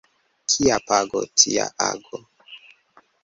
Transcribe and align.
Kia 0.51 0.77
pago, 0.91 1.21
tia 1.41 1.65
ago. 1.89 2.23